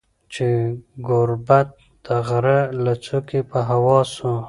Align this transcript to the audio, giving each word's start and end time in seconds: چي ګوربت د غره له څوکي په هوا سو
چي 0.33 0.47
ګوربت 1.07 1.67
د 2.05 2.07
غره 2.27 2.59
له 2.83 2.93
څوکي 3.05 3.41
په 3.51 3.59
هوا 3.69 3.99
سو 4.15 4.31